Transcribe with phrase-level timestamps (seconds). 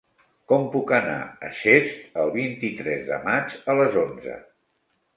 [0.51, 1.17] Com puc anar
[1.49, 4.43] a Xest el vint-i-tres de maig a les onze?